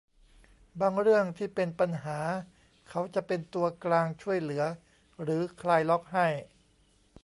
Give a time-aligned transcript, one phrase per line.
[0.79, 2.19] บางเรื่องที่เป็นปัญหา
[2.89, 4.63] เขาจะเป็นตัวกลางช่วยเหลือ
[5.21, 6.27] หรือคลายล็อกให้